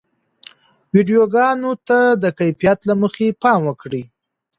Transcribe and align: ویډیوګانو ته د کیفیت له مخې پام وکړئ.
ویډیوګانو 0.93 1.71
ته 1.87 1.99
د 2.23 2.25
کیفیت 2.39 2.79
له 2.89 2.93
مخې 3.01 3.27
پام 3.43 3.59
وکړئ. 3.65 4.03